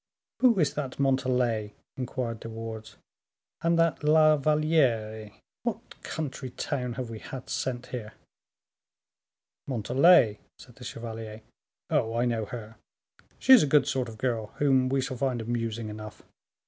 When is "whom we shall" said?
14.55-15.17